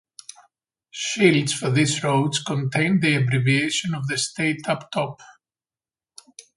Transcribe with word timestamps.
Shields 0.89 1.53
for 1.53 1.69
these 1.69 2.03
roads 2.03 2.41
contain 2.41 2.99
the 3.01 3.17
abbreviation 3.17 3.93
of 3.93 4.07
the 4.07 4.17
state 4.17 4.67
up 4.67 4.89
top. 4.89 5.21